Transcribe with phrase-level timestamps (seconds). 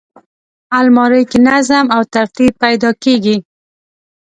[0.79, 3.37] الماري کې نظم او ترتیب پیدا کېږي